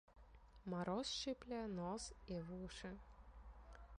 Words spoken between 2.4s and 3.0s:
вушы.